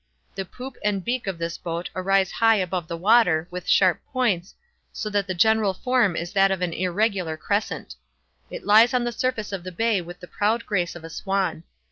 The 0.33 0.45
poop 0.45 0.77
and 0.83 1.05
beak 1.05 1.27
of 1.27 1.37
this 1.37 1.59
boat 1.59 1.91
arise 1.95 2.31
high 2.31 2.55
above 2.55 2.87
the 2.87 2.97
water, 2.97 3.47
with 3.51 3.67
sharp 3.67 4.01
points, 4.11 4.55
so 4.91 5.11
that 5.11 5.27
the 5.27 5.35
general 5.35 5.75
form 5.75 6.15
is 6.15 6.31
that 6.33 6.49
of 6.49 6.63
an 6.63 6.73
irregular 6.73 7.37
crescent. 7.37 7.93
It 8.49 8.65
lies 8.65 8.95
on 8.95 9.03
the 9.03 9.11
surface 9.11 9.51
of 9.51 9.63
the 9.63 9.71
bay 9.71 10.01
with 10.01 10.19
the 10.19 10.25
proud 10.27 10.65
grace 10.65 10.95
of 10.95 11.03
a 11.03 11.09
swan. 11.11 11.65